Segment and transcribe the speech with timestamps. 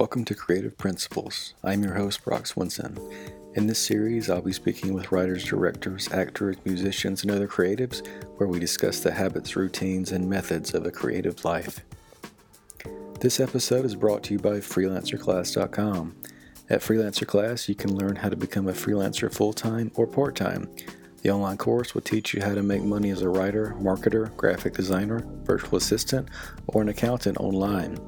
[0.00, 1.52] Welcome to Creative Principles.
[1.62, 2.98] I'm your host, Brock Swinson.
[3.54, 8.06] In this series, I'll be speaking with writers, directors, actors, musicians, and other creatives
[8.38, 11.80] where we discuss the habits, routines, and methods of a creative life.
[13.20, 16.16] This episode is brought to you by FreelancerClass.com.
[16.70, 20.34] At Freelancer Class, you can learn how to become a freelancer full time or part
[20.34, 20.70] time.
[21.20, 24.72] The online course will teach you how to make money as a writer, marketer, graphic
[24.72, 26.30] designer, virtual assistant,
[26.68, 27.98] or an accountant online.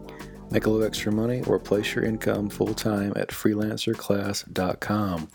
[0.52, 5.28] Make a little extra money or place your income full time at freelancerclass.com.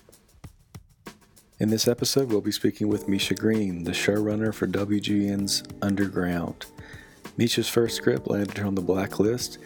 [1.60, 6.68] In this episode, we'll be speaking with Misha Green, the showrunner for WGN's Underground.
[7.36, 9.58] Misha's first script landed her on the blacklist.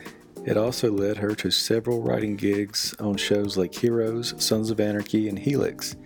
[0.46, 5.28] It also led her to several writing gigs on shows like Heroes, Sons of Anarchy,
[5.28, 5.98] and Helix.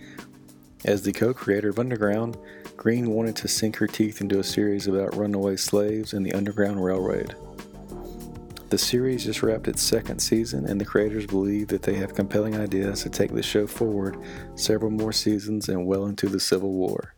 [0.84, 2.36] As the co creator of Underground,
[2.76, 6.84] Green wanted to sink her teeth into a series about runaway slaves and the Underground
[6.84, 7.36] Railroad.
[8.68, 12.56] The series just wrapped its second season, and the creators believe that they have compelling
[12.56, 14.18] ideas to take the show forward
[14.56, 17.14] several more seasons and well into the Civil War.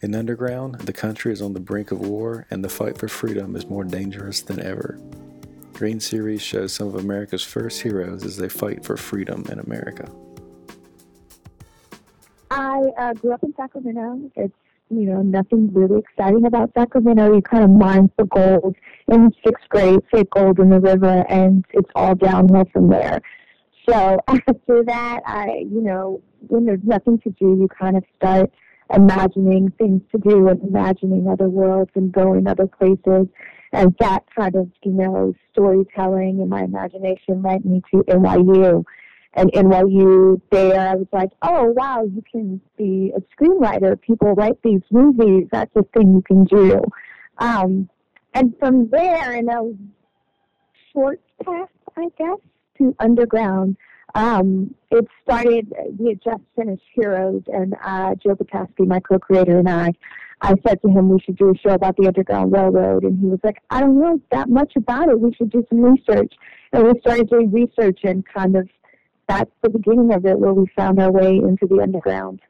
[0.00, 3.54] In Underground, the country is on the brink of war, and the fight for freedom
[3.54, 4.98] is more dangerous than ever.
[5.74, 10.10] Green series shows some of America's first heroes as they fight for freedom in America.
[12.50, 14.30] I uh, grew up in Sacramento.
[14.36, 14.54] It's
[14.92, 17.34] you know nothing really exciting about Sacramento.
[17.34, 18.76] You kind of mine for gold
[19.08, 23.20] in sixth grade, say gold in the river, and it's all downhill from there.
[23.88, 28.50] So after that, I you know when there's nothing to do, you kind of start
[28.94, 33.26] imagining things to do and imagining other worlds and going other places.
[33.72, 38.84] And that kind of, you know, storytelling and my imagination led me to NYU
[39.34, 44.00] and NYU there, I was like, oh, wow, you can be a screenwriter.
[44.00, 45.48] People write these movies.
[45.50, 46.82] That's a thing you can do.
[47.38, 47.88] Um,
[48.34, 49.72] and from there, in a
[50.92, 52.38] short path, I guess,
[52.78, 53.76] to underground,
[54.14, 59.68] um, it started, we had just finished Heroes, and uh, Joe Pokaski, my co-creator, and
[59.68, 59.92] I,
[60.42, 63.04] I said to him, we should do a show about the Underground Railroad.
[63.04, 65.18] And he was like, I don't know that much about it.
[65.18, 66.34] We should do some research.
[66.72, 68.68] And we started doing research and kind of
[69.28, 72.40] that's the beginning of it where we found our way into the underground.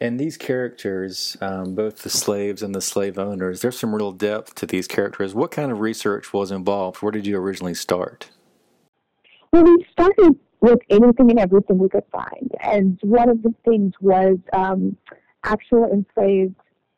[0.00, 4.54] And these characters, um, both the slaves and the slave owners, there's some real depth
[4.56, 5.34] to these characters.
[5.34, 7.02] What kind of research was involved?
[7.02, 8.30] Where did you originally start?
[9.52, 12.50] Well, we started with anything and everything we could find.
[12.60, 14.96] And one of the things was um,
[15.44, 16.56] actual enslaved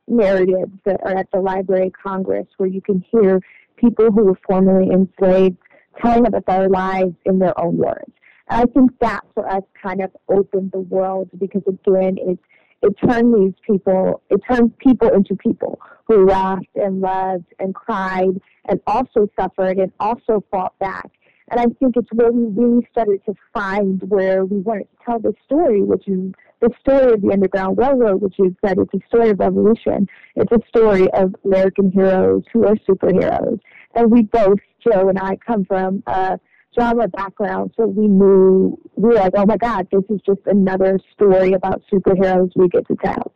[0.08, 3.40] narratives that are at the Library of Congress, where you can hear
[3.76, 5.58] people who were formerly enslaved
[6.00, 8.12] telling about their lives in their own words.
[8.48, 12.38] I think that for us kind of opened the world because again, it
[12.82, 18.40] it turned these people, it turned people into people who laughed and loved and cried
[18.68, 21.10] and also suffered and also fought back.
[21.48, 25.18] And I think it's where we really started to find where we wanted to tell
[25.20, 29.06] the story, which is the story of the Underground Railroad, which is that it's a
[29.06, 30.08] story of revolution.
[30.34, 33.60] It's a story of American heroes who are superheroes.
[33.94, 36.36] And we both, Joe and I, come from uh,
[36.78, 40.98] genre background, so we knew we were like, oh my god, this is just another
[41.12, 43.32] story about superheroes we get to tell.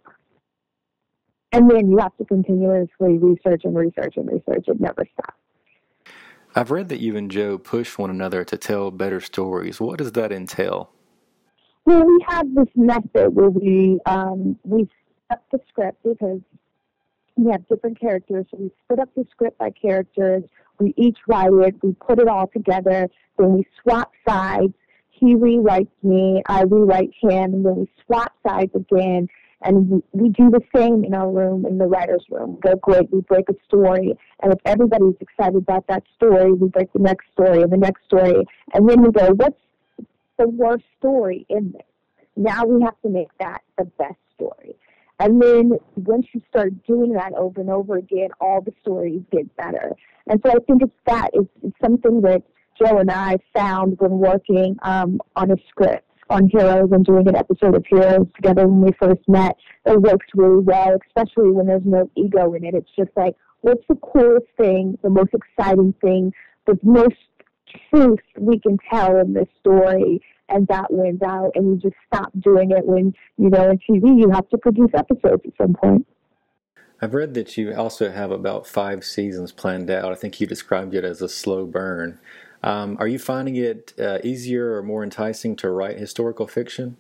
[1.53, 4.67] And then you have to continuously research and research and research.
[4.69, 5.37] It never stops.
[6.55, 9.81] I've read that you and Joe push one another to tell better stories.
[9.81, 10.91] What does that entail?
[11.85, 14.89] Well, we have this method where we um, we
[15.31, 16.41] set the script because
[17.37, 20.43] we have different characters, so we split up the script by characters.
[20.81, 24.73] We each write it, we put it all together, then we swap sides.
[25.11, 29.29] He rewrites me, I rewrite him, and then we swap sides again.
[29.63, 32.55] And we, we do the same in our room, in the writer's room.
[32.55, 34.15] We go, great, we break a story.
[34.43, 38.05] And if everybody's excited about that story, we break the next story and the next
[38.07, 38.43] story.
[38.73, 39.61] And then we go, what's
[40.39, 41.83] the worst story in this?
[42.37, 44.75] Now we have to make that the best story.
[45.21, 49.55] And then once you start doing that over and over again, all the stories get
[49.57, 49.93] better.
[50.27, 51.29] And so I think it's that.
[51.35, 52.43] It's, it's something that
[52.83, 57.37] Joe and I found when working um, on a script on Heroes and doing an
[57.37, 59.57] episode of Heroes together when we first met.
[59.85, 62.75] It works really well, especially when there's no ego in it.
[62.75, 66.33] It's just like, what's the coolest thing, the most exciting thing,
[66.67, 67.17] the most
[67.91, 72.31] truth we can tell in this story and that wins out and you just stop
[72.41, 76.07] doing it when you know in tv you have to produce episodes at some point
[77.03, 80.13] I've read that you also have about five seasons planned out.
[80.13, 82.19] I think you described it as a slow burn.
[82.63, 86.99] Um, are you finding it uh, easier or more enticing to write historical fiction?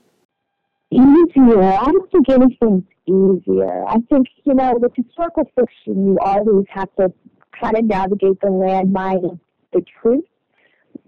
[0.90, 1.62] Easier.
[1.62, 3.86] I don't think anything's easier.
[3.86, 7.12] I think, you know, with historical fiction, you always have to
[7.60, 9.38] kind of navigate the landmine of
[9.72, 10.24] the truth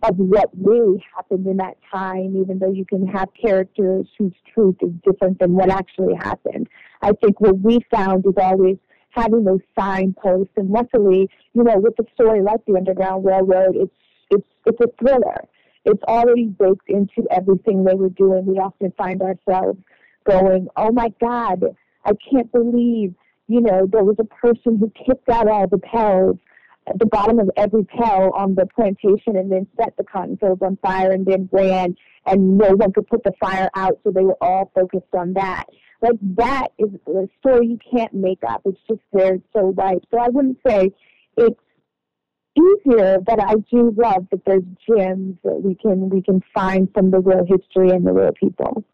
[0.03, 4.77] of what really happened in that time, even though you can have characters whose truth
[4.83, 6.69] is different than what actually happened.
[7.03, 8.77] I think what we found is always
[9.11, 13.95] having those signposts, and luckily, you know, with a story like the Underground Railroad, it's
[14.31, 15.45] it's it's a thriller.
[15.85, 18.47] It's already baked into everything they were doing.
[18.47, 19.79] We often find ourselves
[20.29, 21.65] going, "Oh my God,
[22.05, 23.15] I can't believe."
[23.49, 26.39] You know, there was a person who kicked out all the pels
[26.87, 30.63] at the bottom of every pail on the plantation and then set the cotton fields
[30.63, 31.95] on fire and then ran
[32.27, 35.65] and no one could put the fire out so they were all focused on that.
[36.01, 38.63] Like that is a story you can't make up.
[38.65, 40.03] It's just there so right.
[40.11, 40.91] So I wouldn't say
[41.37, 41.61] it's
[42.59, 47.11] easier, but I do love that there's gems that we can we can find from
[47.13, 48.85] the real history and the real people.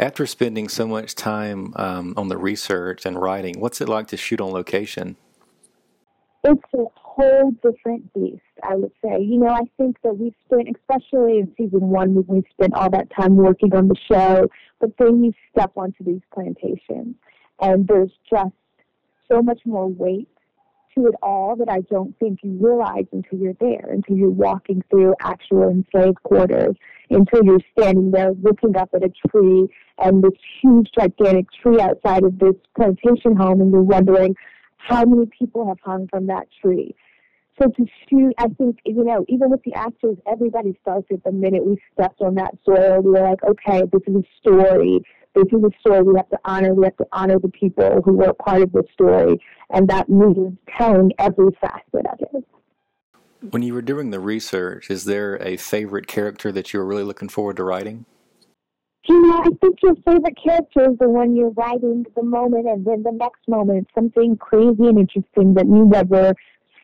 [0.00, 4.16] After spending so much time um, on the research and writing, what's it like to
[4.16, 5.16] shoot on location?
[6.44, 9.20] It's a whole different beast, I would say.
[9.20, 12.90] You know, I think that we spent, especially in season one, when we spent all
[12.90, 14.46] that time working on the show,
[14.80, 17.16] but then you step onto these plantations,
[17.60, 18.54] and there's just
[19.30, 20.28] so much more weight
[20.94, 24.82] to it all that I don't think you realize until you're there, until you're walking
[24.90, 26.76] through actual enslaved quarters,
[27.10, 29.68] until you're standing there looking up at a tree
[29.98, 30.32] and this
[30.62, 34.34] huge, gigantic tree outside of this plantation home, and you're wondering,
[34.78, 36.94] how many people have hung from that tree.
[37.60, 41.32] So to shoot, I think, you know, even with the actors, everybody starts at the
[41.32, 43.00] minute we stepped on that soil.
[43.02, 45.00] We were like, okay, this is a story.
[45.34, 46.72] This is a story we have to honor.
[46.72, 49.40] We have to honor the people who were part of this story.
[49.70, 52.44] And that means telling every facet of it.
[53.50, 57.04] When you were doing the research, is there a favorite character that you were really
[57.04, 58.04] looking forward to writing?
[59.08, 62.84] You know, I think your favorite character is the one you're writing the moment and
[62.84, 66.34] then the next moment something crazy and interesting that you never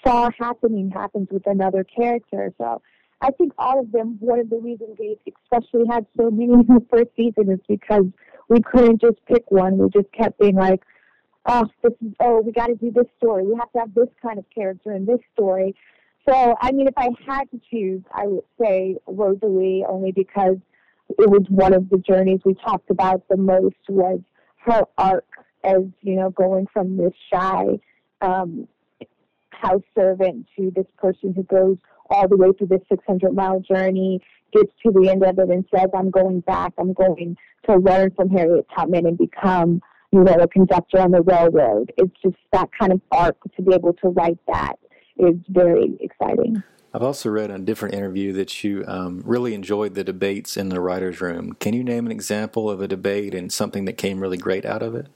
[0.03, 2.51] saw happening happens with another character.
[2.57, 2.81] So
[3.21, 6.67] I think all of them, one of the reasons we especially had so many in
[6.67, 8.07] the first season is because
[8.49, 9.77] we couldn't just pick one.
[9.77, 10.83] We just kept being like,
[11.45, 13.45] oh, this is, oh, we got to do this story.
[13.45, 15.75] We have to have this kind of character in this story.
[16.27, 20.57] So, I mean, if I had to choose, I would say Rosalee only because
[21.11, 24.21] it was one of the journeys we talked about the most was
[24.65, 25.27] her arc
[25.63, 27.65] as you know going from this shy
[28.21, 28.67] um,
[29.51, 31.77] house servant to this person who goes
[32.11, 34.21] all the way through this 600 mile journey,
[34.53, 37.37] gets to the end of it and says, I'm going back, I'm going
[37.67, 41.93] to learn from Harriet Tubman and become, you know, a conductor on the railroad.
[41.97, 44.75] It's just that kind of arc to be able to write that
[45.17, 46.63] is very exciting.
[46.95, 50.69] I've also read in a different interview that you um, really enjoyed the debates in
[50.69, 51.55] the writer's room.
[51.59, 54.81] Can you name an example of a debate and something that came really great out
[54.81, 55.09] of it?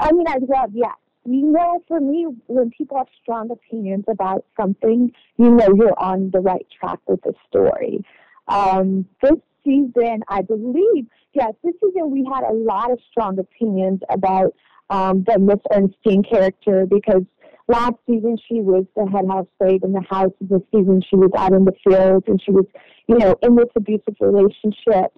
[0.00, 0.96] I mean, I love, yes.
[1.24, 6.32] You know, for me, when people have strong opinions about something, you know you're on
[6.32, 8.04] the right track with the story.
[8.48, 14.00] Um, this season, I believe, yes, this season we had a lot of strong opinions
[14.10, 14.52] about
[14.90, 17.22] um, the Miss Ernestine character because
[17.68, 20.32] last season she was the head house slave in the house.
[20.40, 22.66] This season she was out in the fields and she was,
[23.06, 25.12] you know, in this abusive relationship.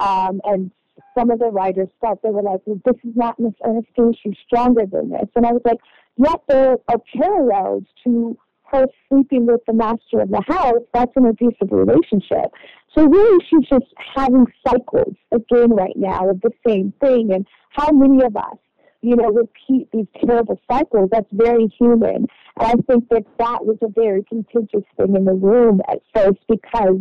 [0.00, 0.70] Um, and
[1.16, 4.14] some of the writers felt they were like, well, this is not Miss Ernestine.
[4.22, 5.28] She's stronger than this.
[5.36, 5.78] And I was like,
[6.16, 8.36] yet there are parallels to
[8.72, 10.82] her sleeping with the master of the house.
[10.92, 12.52] That's an abusive relationship.
[12.94, 17.32] So really, she's just having cycles again right now of the same thing.
[17.32, 18.56] And how many of us
[19.04, 21.10] you know, repeat these terrible cycles.
[21.12, 22.26] That's very human.
[22.56, 26.40] And I think that that was a very contentious thing in the room at first
[26.48, 27.00] because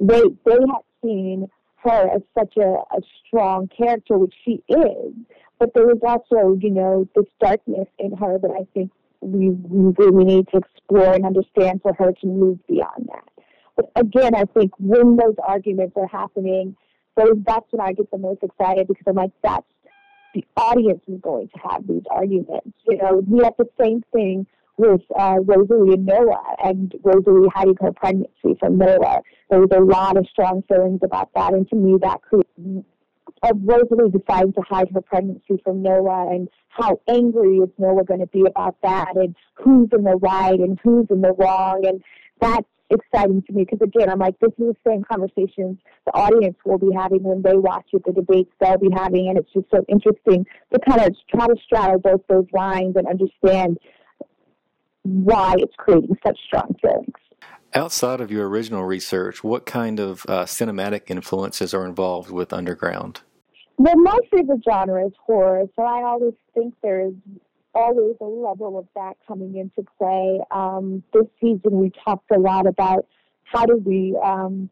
[0.00, 1.48] they they had seen
[1.84, 5.14] her as such a, a strong character, which she is.
[5.58, 9.94] But there was also, you know, this darkness in her that I think we, we
[9.96, 13.44] really need to explore and understand for her to move beyond that.
[13.76, 16.76] But again, I think when those arguments are happening,
[17.16, 19.66] those that's when I get the most excited because I'm like, that's
[20.36, 22.76] the audience is going to have these arguments.
[22.86, 27.76] You know, we have the same thing with uh, Rosalee and Noah, and Rosalee hiding
[27.80, 29.22] her pregnancy from Noah.
[29.48, 32.84] There was a lot of strong feelings about that, and to me, that created
[33.42, 38.20] of Rosalee deciding to hide her pregnancy from Noah and how angry is Noah going
[38.20, 42.02] to be about that and who's in the right and who's in the wrong and
[42.40, 46.56] that's exciting to me because again, I'm like, this is the same conversations the audience
[46.64, 49.66] will be having when they watch it, the debates they'll be having, and it's just
[49.70, 53.78] so interesting to kind of try to straddle both those lines and understand
[55.02, 57.14] why it's creating such strong feelings.
[57.74, 63.20] Outside of your original research, what kind of uh, cinematic influences are involved with Underground?
[63.78, 67.12] Well, my favorite genre is horror, so I always think there's
[67.76, 70.40] always a level of that coming into play.
[70.50, 73.06] Um, this season, we talked a lot about
[73.44, 74.18] how do we.
[74.24, 74.70] Um,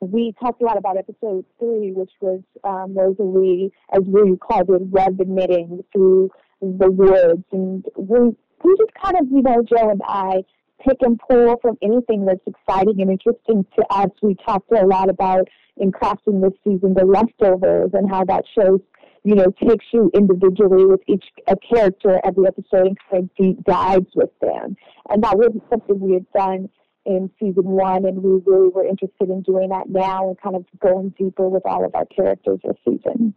[0.00, 4.82] we talked a lot about episode three, which was um, Rosalee, as we called it,
[4.88, 6.30] web admitting through
[6.60, 10.42] the woods, and we we just kind of, you know, Joe and I
[10.86, 14.10] pick and pull from anything that's exciting and interesting to us.
[14.22, 18.80] We talked a lot about in crafting this season the leftovers and how that shows,
[19.26, 23.64] you know, takes you individually with each a character every episode and kind of deep
[23.64, 24.76] dives with them.
[25.10, 26.68] And that wasn't something we had done
[27.04, 30.64] in season one, and we really were interested in doing that now and kind of
[30.78, 33.34] going deeper with all of our characters this season.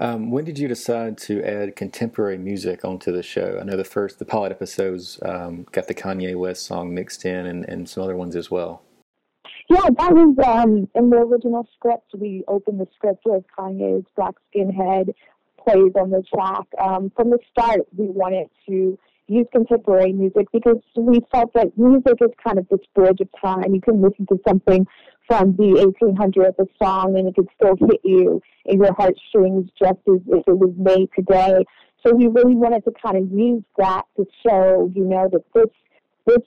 [0.00, 3.58] Um, when did you decide to add contemporary music onto the show?
[3.60, 7.46] I know the first, the pilot episodes um, got the Kanye West song mixed in
[7.46, 8.82] and, and some other ones as well.
[9.68, 12.14] Yeah, that was um, in the original script.
[12.16, 15.12] We opened the script with Kanye's Black Skinhead
[15.62, 16.64] plays on the track.
[16.80, 22.14] Um, from the start, we wanted to use contemporary music because we felt that music
[22.20, 23.74] is kind of this bridge of time.
[23.74, 24.86] You can listen to something
[25.26, 30.00] from the 1800s, a song, and it could still hit you in your heartstrings just
[30.08, 31.62] as if it was made today.
[32.06, 35.70] So we really wanted to kind of use that to show, you know, that this
[36.24, 36.46] this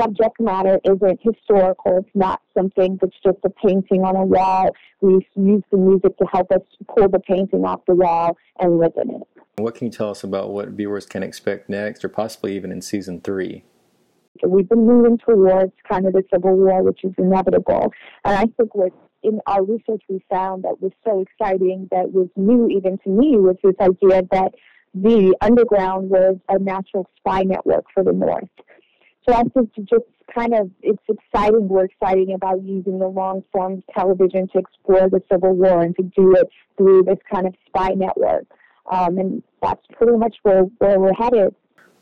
[0.00, 1.98] subject matter isn't historical.
[1.98, 4.70] It's not something that's just a painting on a wall.
[5.00, 8.92] We use the music to help us pull the painting off the wall and live
[8.96, 9.22] in it.
[9.56, 12.80] What can you tell us about what viewers can expect next, or possibly even in
[12.80, 13.64] season three?
[14.46, 17.92] We've been moving towards kind of the civil war, which is inevitable.
[18.24, 22.28] And I think what in our research we found that was so exciting that was
[22.34, 24.52] new even to me was this idea that
[24.94, 28.48] the underground was a natural spy network for the North.
[29.28, 31.68] So I think just kind of it's exciting.
[31.68, 36.02] We're exciting about using the long form television to explore the Civil War and to
[36.02, 38.46] do it through this kind of spy network.
[38.90, 41.54] Um, and that's pretty much where, where we're headed.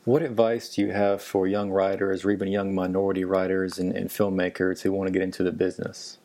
[0.03, 4.09] What advice do you have for young writers or even young minority writers and, and
[4.09, 6.17] filmmakers who want to get into the business?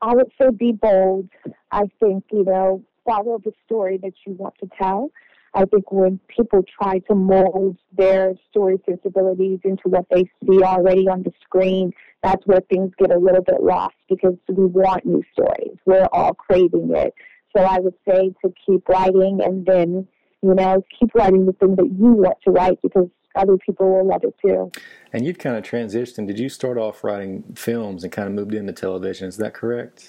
[0.00, 1.28] I would say be bold.
[1.72, 5.10] I think, you know, follow the story that you want to tell.
[5.58, 11.08] I think when people try to mold their story sensibilities into what they see already
[11.08, 15.24] on the screen, that's where things get a little bit lost because we want new
[15.32, 15.76] stories.
[15.84, 17.12] We're all craving it.
[17.56, 20.06] So I would say to keep writing and then,
[20.42, 24.06] you know, keep writing the thing that you want to write because other people will
[24.06, 24.70] love it too.
[25.12, 26.28] And you've kind of transitioned.
[26.28, 29.26] Did you start off writing films and kind of moved into television?
[29.26, 30.06] Is that correct?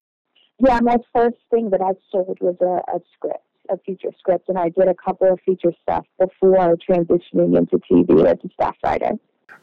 [0.60, 4.58] Yeah, my first thing that I sold was a, a script, a feature script, and
[4.58, 9.12] I did a couple of feature stuff before transitioning into TV as a staff writer.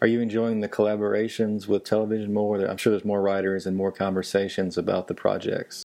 [0.01, 2.59] Are you enjoying the collaborations with television more?
[2.59, 5.85] I'm sure there's more writers and more conversations about the projects.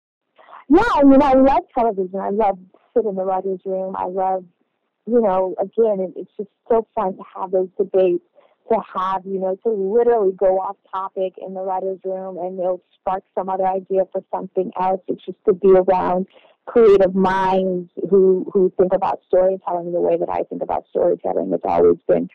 [0.69, 2.19] Yeah, I mean, I love television.
[2.19, 2.57] I love
[2.93, 3.95] sitting in the writer's room.
[3.97, 4.43] I love,
[5.05, 8.23] you know, again, it's just so fun to have those debates,
[8.71, 12.81] to have, you know, to literally go off topic in the writer's room and it'll
[12.99, 15.01] spark some other idea for something else.
[15.07, 16.27] It's just to be around
[16.65, 21.51] creative minds who, who think about storytelling the way that I think about storytelling.
[21.53, 22.29] It's always been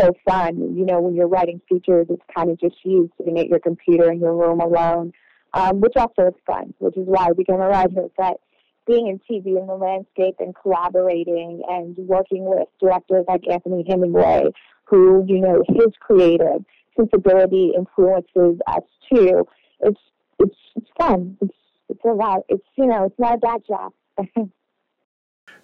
[0.00, 0.76] so fun.
[0.76, 4.10] You know, when you're writing features, it's kind of just you sitting at your computer
[4.10, 5.12] in your room alone
[5.54, 8.08] um, which also is fun, which is why I became a writer.
[8.16, 8.40] But
[8.86, 14.46] being in TV in the landscape and collaborating and working with directors like Anthony Hemingway,
[14.88, 16.64] who, you know, his creative
[16.96, 19.46] sensibility influences us too.
[19.80, 20.00] It's
[20.38, 21.36] it's it's fun.
[21.40, 21.54] It's
[21.88, 22.40] it's a lot.
[22.48, 23.92] It's you know, it's not a bad job.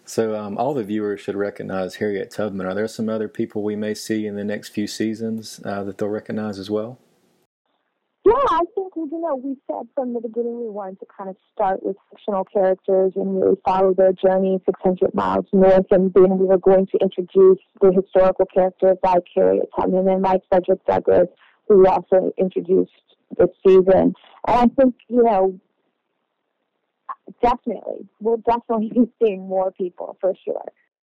[0.05, 2.67] so um, all the viewers should recognize Harriet Tubman.
[2.67, 5.99] Are there some other people we may see in the next few seasons uh, that
[5.99, 6.99] they'll recognize as well?
[8.25, 8.61] Yeah, I
[9.11, 12.45] you know we said from the beginning we wanted to kind of start with fictional
[12.45, 16.99] characters and really follow their journey 600 miles north, and then we were going to
[17.01, 21.29] introduce the historical characters like Harriet Tubman and like Frederick Douglass,
[21.69, 22.93] who we also introduced
[23.39, 24.15] this season.
[24.47, 25.59] And I think you know
[27.43, 30.65] definitely we'll definitely be seeing more people for sure.